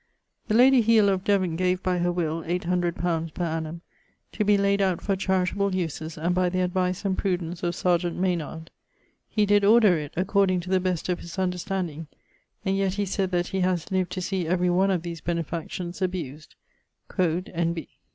The 0.47 0.55
lady 0.55 0.81
Hele 0.81 1.09
of 1.09 1.23
Devon 1.23 1.55
gave 1.55 1.83
by 1.83 1.99
her 1.99 2.11
will 2.11 2.41
800 2.47 2.95
li. 2.95 3.29
per 3.35 3.43
annum 3.43 3.81
to 4.31 4.43
be 4.43 4.57
layd 4.57 4.81
out 4.81 4.99
for 4.99 5.15
charitable 5.15 5.75
uses 5.75 6.17
and 6.17 6.33
by 6.33 6.49
the 6.49 6.61
advice 6.61 7.05
and 7.05 7.15
prudence 7.15 7.61
of 7.61 7.75
serjeant 7.75 8.17
Maynard. 8.17 8.71
He 9.29 9.45
did 9.45 9.63
order 9.63 9.99
it 9.99 10.13
according 10.17 10.59
to 10.61 10.71
the 10.71 10.79
best 10.79 11.07
of 11.07 11.19
his 11.19 11.37
understanding, 11.37 12.07
and 12.65 12.75
yet 12.75 12.95
he 12.95 13.05
sayd 13.05 13.29
that 13.29 13.49
he 13.49 13.59
haz 13.59 13.91
lived 13.91 14.11
to 14.13 14.21
see 14.21 14.47
every 14.47 14.71
one 14.71 14.89
of 14.89 15.03
these 15.03 15.21
benefactions 15.21 16.01
abused 16.01 16.55
quod 17.07 17.51
N. 17.53 17.73
B. 17.73 17.87